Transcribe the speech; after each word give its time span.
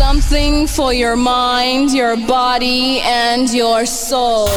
Something 0.00 0.66
for 0.66 0.94
your 0.94 1.14
mind, 1.14 1.92
your 1.92 2.16
body, 2.16 3.00
and 3.00 3.52
your 3.52 3.84
soul. 3.84 4.48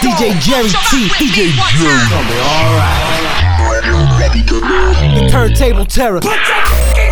DJ 0.00 0.40
Jerry 0.40 0.70
T. 0.88 1.06
DJ 1.20 1.52
Jerry. 1.76 2.00
The 5.20 5.28
turntable 5.30 5.84
terror. 5.84 6.20
Put 6.20 6.30
your 6.30 6.40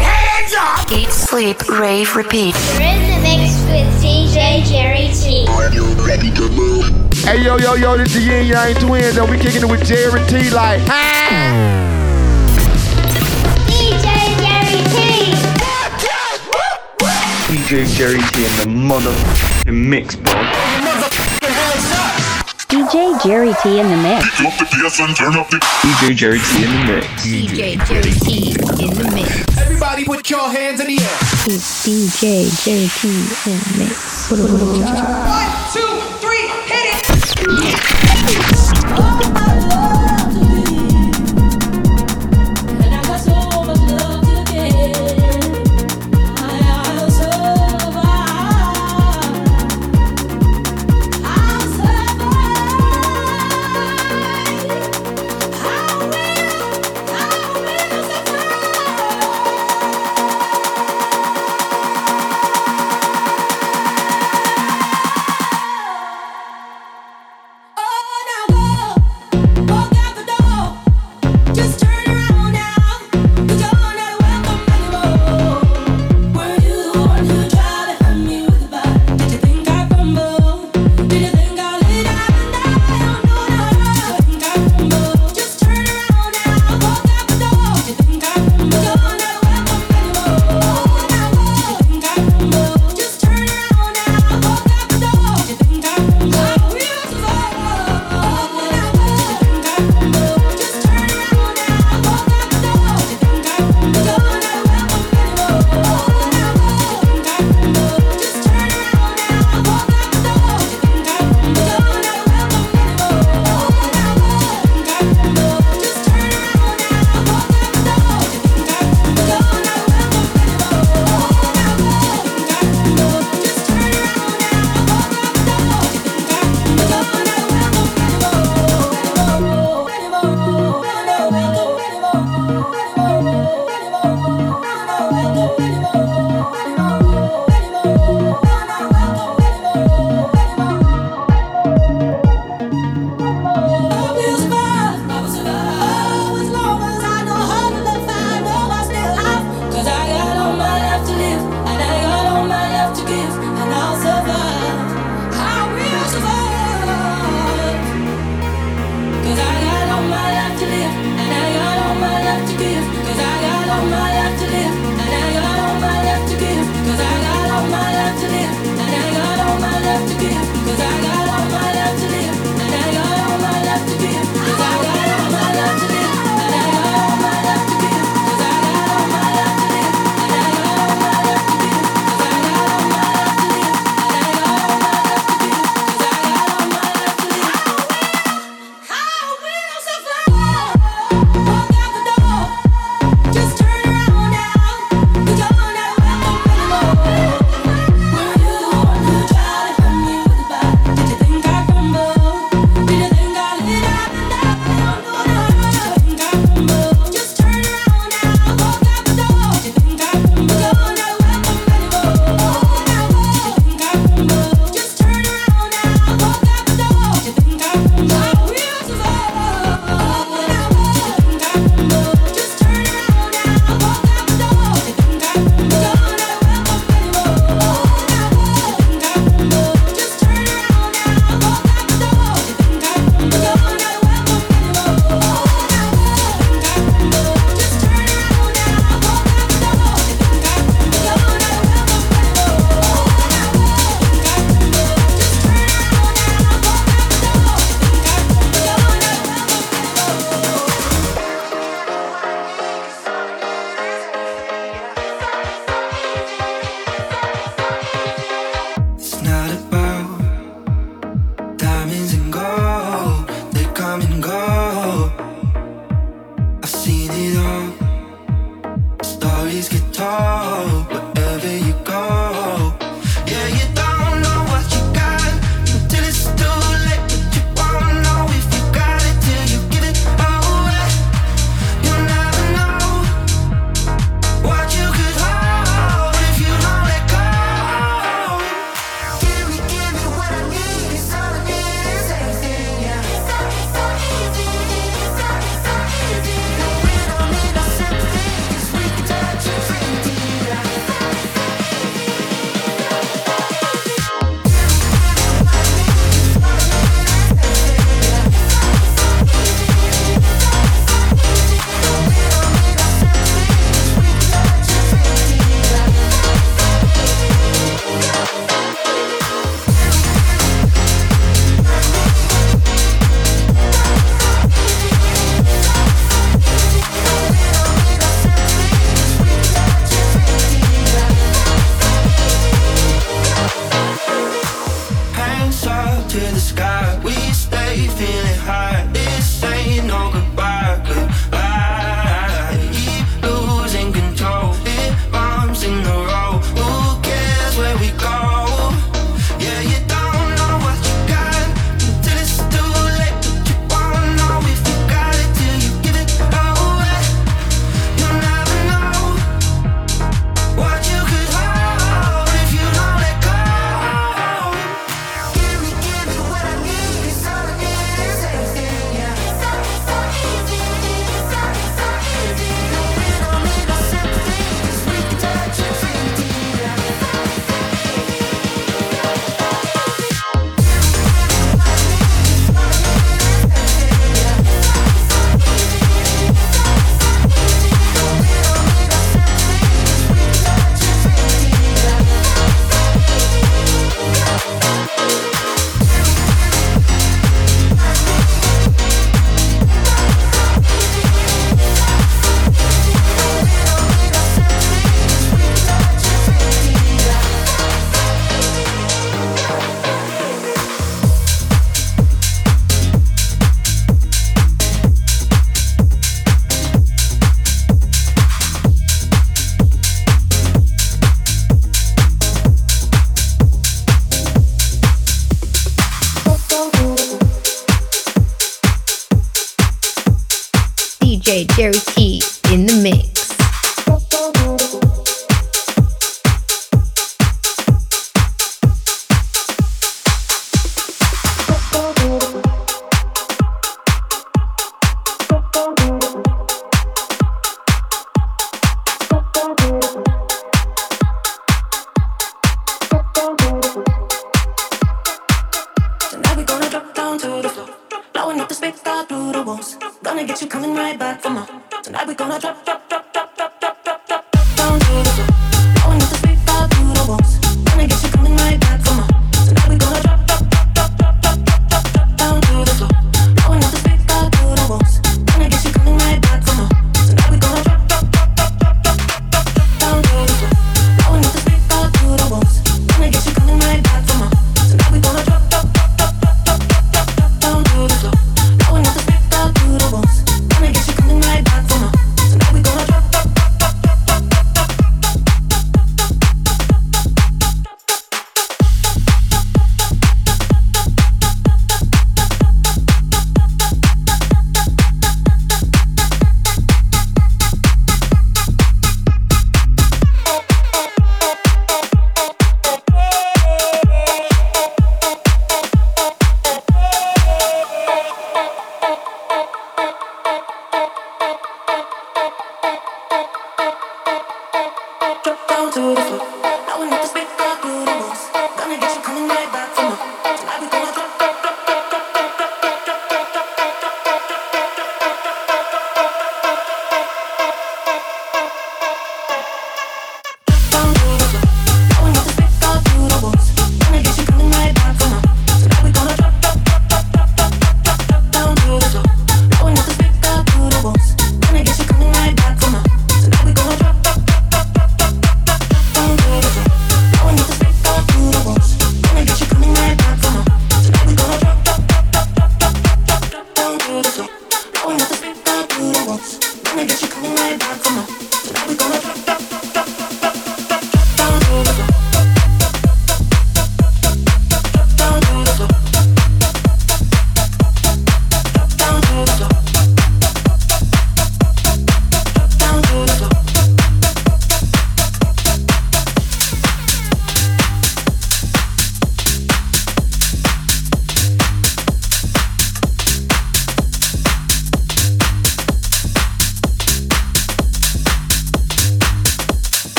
hands 0.00 0.54
up! 0.56 0.92
Eat, 0.92 1.10
sleep, 1.10 1.68
rave, 1.68 2.14
repeat. 2.14 2.54
You're 2.74 2.82
in 2.82 3.02
the 3.10 3.20
mix 3.20 3.60
with 3.66 3.90
DJ 4.00 4.64
Jerry 4.64 5.10
T. 5.12 5.44
Are 5.48 5.74
you 5.74 5.84
ready 6.06 6.30
to 6.30 6.48
move? 6.50 6.84
Hey 7.24 7.42
yo 7.42 7.58
yo 7.58 7.74
yo, 7.74 7.98
this 7.98 8.14
the 8.14 8.20
Yin 8.20 8.46
Yang 8.46 8.74
Twins, 8.76 9.16
and 9.16 9.28
we 9.28 9.38
kicking 9.38 9.62
it 9.62 9.68
with 9.68 9.84
Jerry 9.84 10.24
T 10.28 10.50
like. 10.50 10.80
Ah. 10.86 12.01
DJ 17.52 17.84
Jerry 17.98 18.16
T 18.32 18.46
in 18.46 18.56
the 18.56 18.64
motherfucking 18.64 19.74
mix, 19.74 20.16
bro. 20.16 20.32
DJ 22.66 23.22
Jerry 23.22 23.52
T 23.62 23.78
in 23.78 23.90
the 23.90 23.96
mix. 23.98 24.24
DJ 24.40 24.64
Jerry 24.64 24.80
T 24.80 25.36
in 25.68 26.64
the 26.64 26.80
mix. 26.80 27.12
DJ 27.20 27.76
Jerry 27.86 28.12
T 28.14 28.56
in 28.82 28.94
the 28.96 29.04
mix. 29.14 29.58
Everybody 29.58 30.04
put 30.06 30.30
your 30.30 30.48
hands 30.48 30.80
in 30.80 30.86
the 30.86 30.98
air. 30.98 31.18
It's 31.44 31.86
DJ 31.86 32.48
Jerry 32.64 32.88
T 32.88 33.08
in 33.50 33.58
the 33.58 33.74
mix. 33.84 34.30
One, 34.30 35.50
two, 35.74 35.92
three, 36.22 36.48
hit 36.64 36.86
it! 36.88 38.61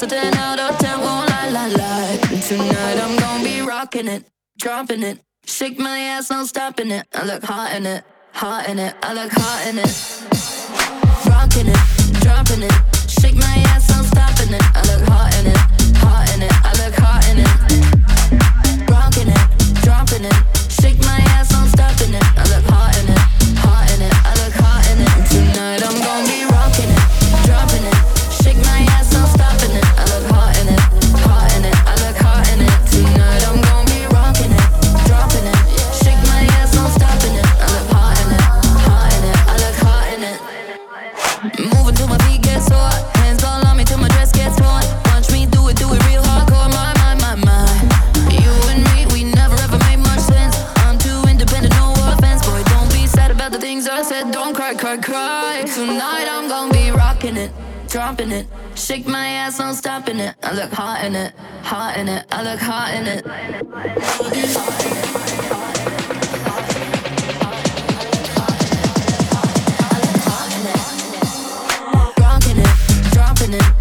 so 0.00 0.06
10 0.06 0.34
out 0.34 0.58
of 0.58 0.78
10 0.78 0.98
won't 1.00 1.28
lie, 1.28 1.50
lie, 1.50 1.68
lie. 1.68 2.16
Tonight 2.48 2.98
I'm 3.04 3.18
gonna 3.18 3.44
be 3.44 3.60
rocking 3.60 4.08
it, 4.08 4.24
dropping 4.58 5.02
it. 5.02 5.18
Shake 5.44 5.78
my 5.78 5.98
ass, 5.98 6.30
no 6.30 6.46
stopping 6.46 6.90
it. 6.90 7.06
I 7.12 7.26
look 7.26 7.42
hot 7.42 7.74
in 7.76 7.84
it, 7.84 8.02
hot 8.32 8.66
in 8.70 8.78
it. 8.78 8.94
I 9.02 9.12
look 9.12 9.30
hot 9.30 9.66
in 9.68 9.76
it. 9.76 9.92
Rocking 11.28 11.68
it, 11.68 11.80
dropping 12.22 12.62
it. 12.62 12.72
Shake 13.10 13.36
my 13.36 13.56
ass, 13.68 13.90
no 13.90 14.02
stopping 14.02 14.54
it. 14.54 14.62
I 14.74 14.80
look 14.88 15.06
hot 15.06 15.34
in 15.38 15.46
it, 15.52 15.58
hot 15.98 16.32
in 16.32 16.42
it. 16.48 16.54
I 16.64 16.72
look 16.80 16.94
hot 16.94 17.28
in 17.28 17.36
it. 17.44 18.88
Rocking 18.88 19.28
it, 19.28 19.82
dropping 19.84 20.24
it. 20.24 20.38
Shake 20.80 20.98
my 21.00 21.20
ass, 21.36 21.52
no 21.52 21.66
stopping 21.66 22.14
it. 22.14 22.24
I 22.38 22.44
look 22.48 22.64
hot 22.72 22.96
in 23.00 23.12
it. 23.12 23.19
Shake 58.90 59.06
my 59.06 59.24
ass, 59.24 59.60
no 59.60 59.72
stopping 59.72 60.18
it. 60.18 60.34
I 60.42 60.52
look 60.52 60.72
hot 60.72 61.04
in 61.04 61.14
it, 61.14 61.32
hot 61.62 61.96
in 61.96 62.08
it. 62.08 62.26
I 62.32 62.42
look 62.42 62.58
hot 62.58 62.92
in 62.92 63.06
it. 63.06 63.24
Rocking 72.18 72.58
it, 72.58 73.12
dropping 73.12 73.54
it. 73.54 73.79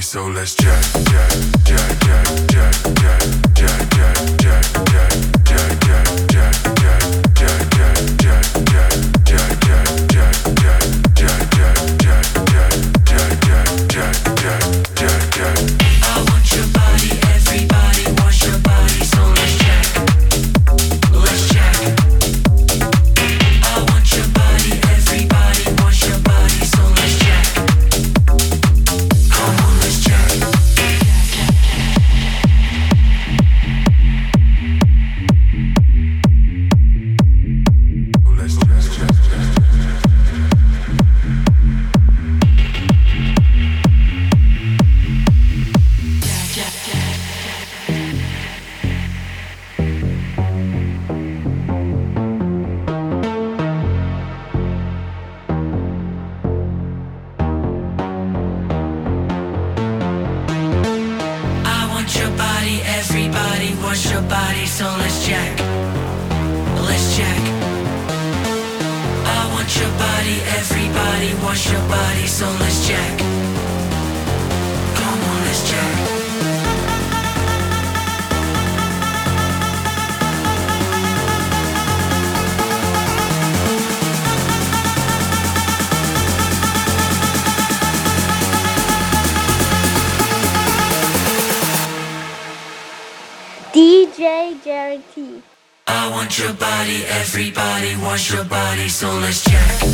so 0.00 0.26
let's 0.26 0.54
check, 0.54 0.82
check. 1.06 1.55
your 98.32 98.44
body, 98.44 98.88
so 98.88 99.08
let's 99.18 99.44
check. 99.44 99.86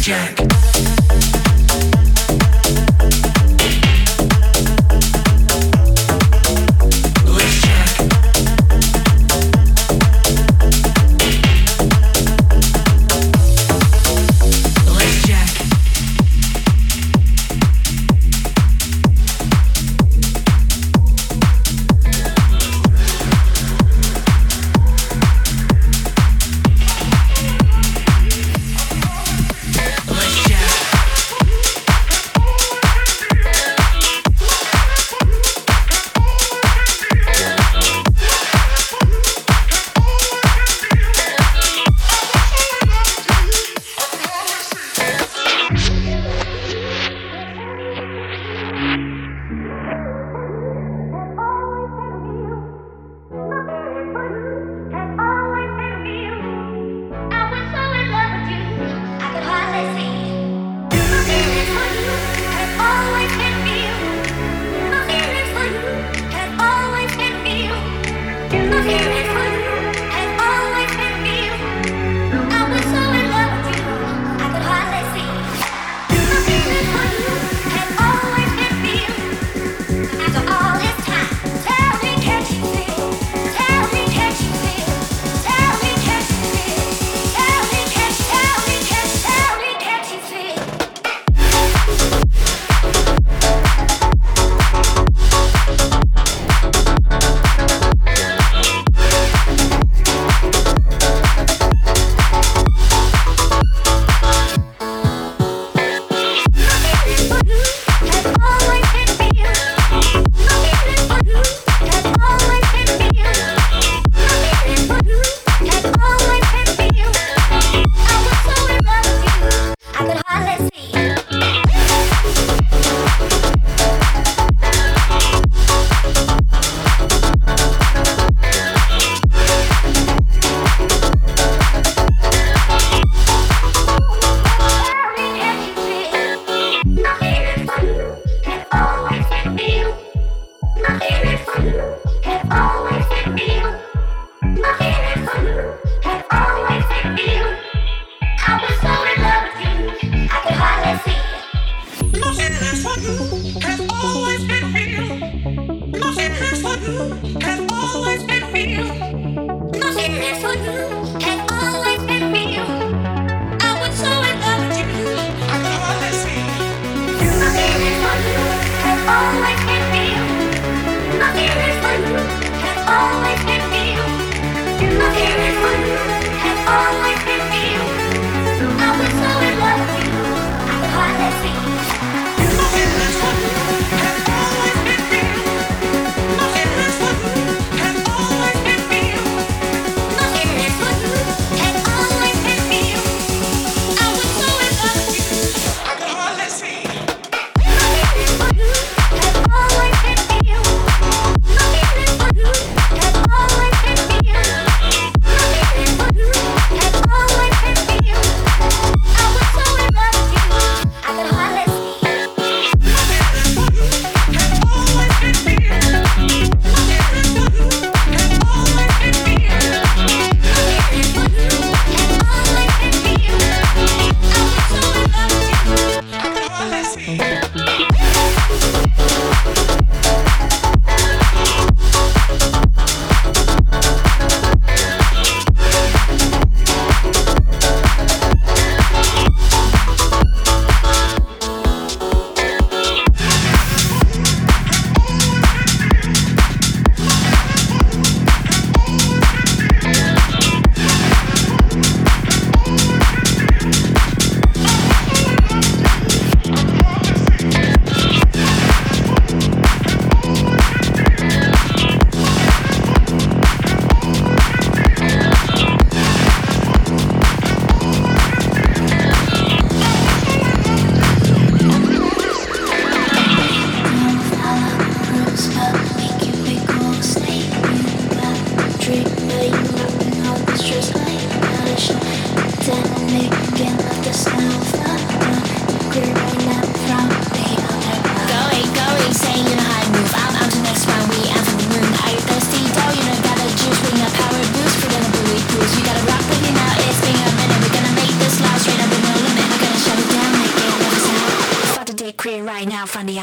Jack. 0.00 1.41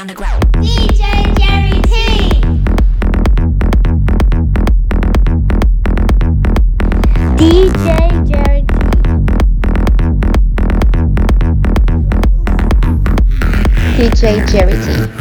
underground. 0.00 0.42
DJ 0.54 1.02
Jerry 1.36 1.82
T. 1.82 1.92
DJ 7.36 7.86
Jerry 8.26 8.62
T. 8.62 8.74
DJ 14.08 14.22
Jerry 14.50 14.76
T. 15.16 15.19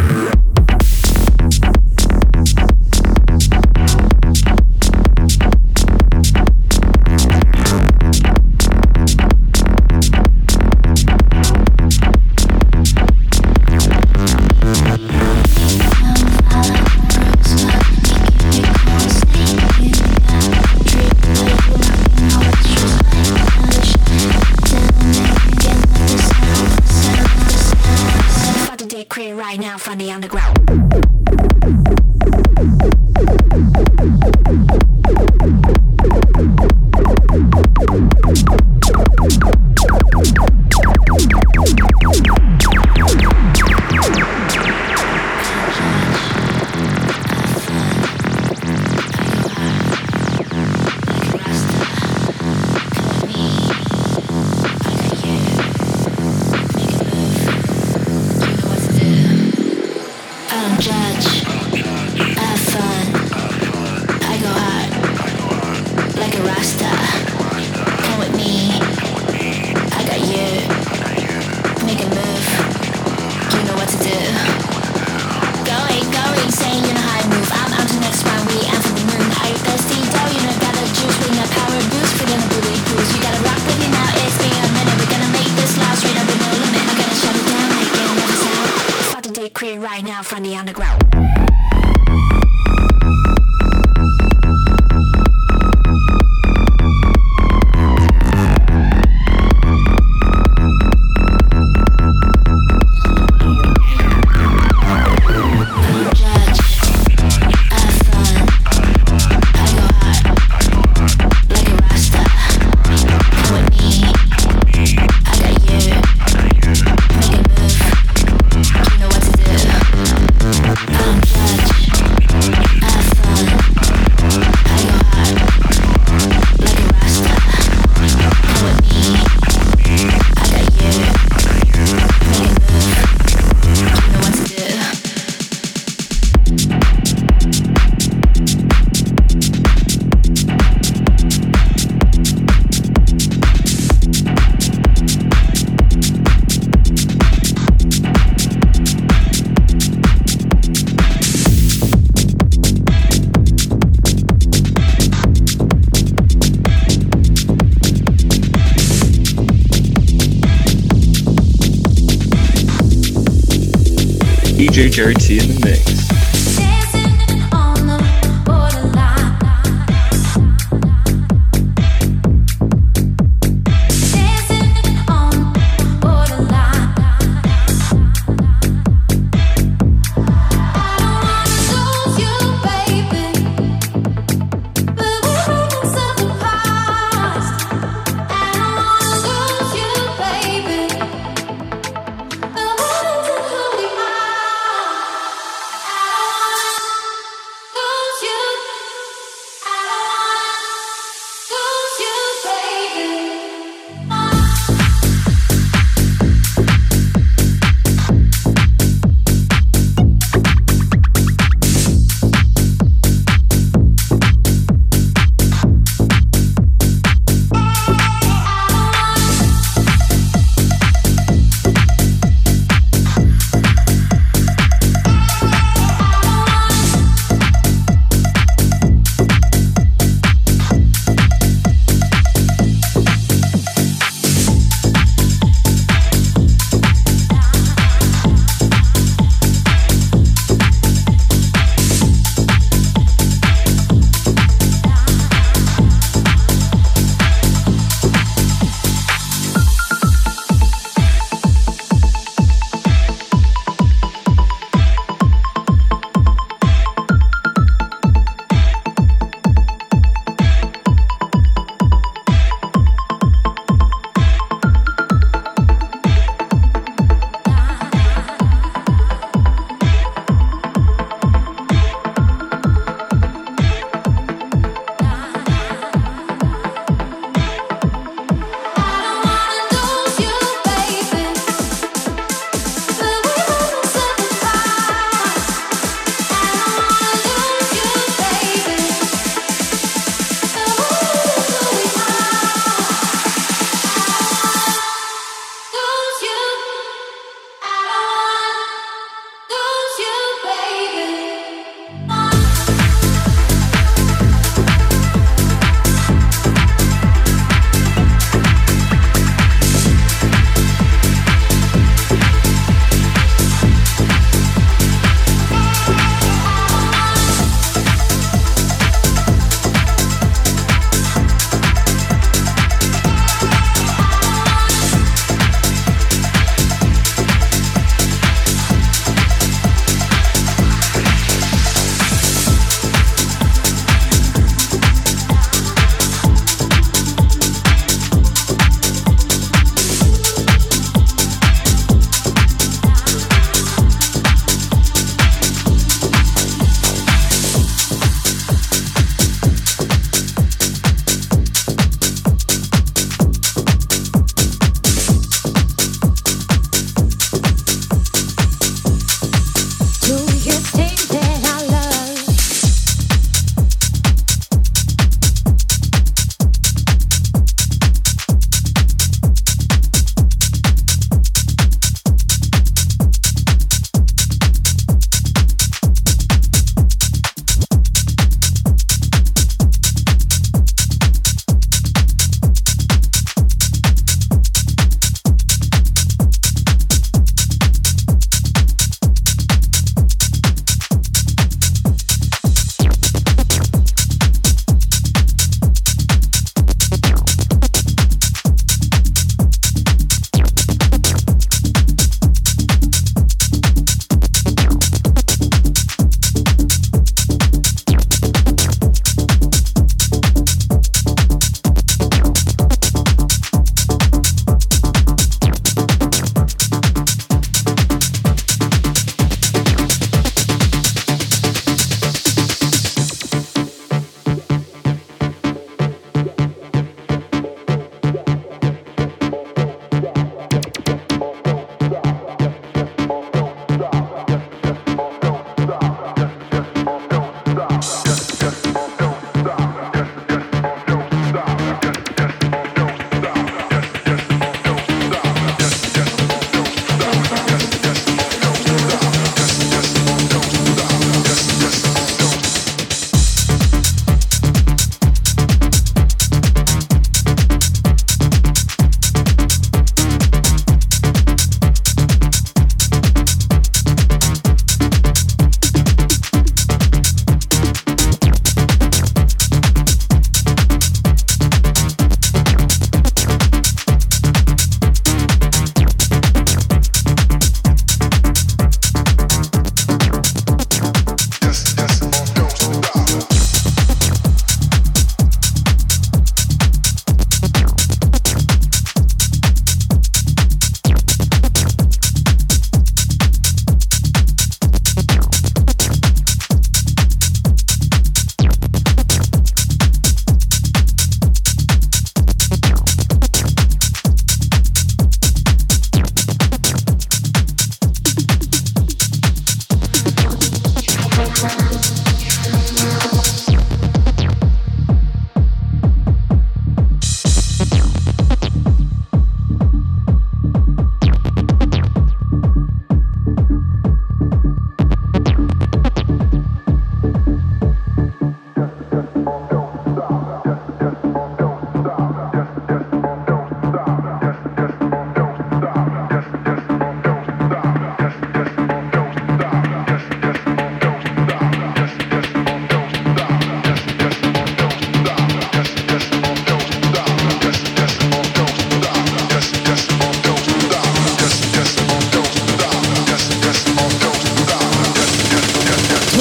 Jerry 165.00 165.14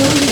Oh, 0.01 0.28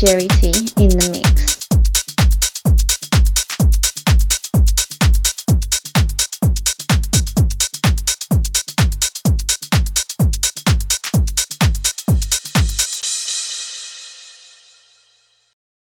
Jerry 0.00 0.28
T. 0.28 0.59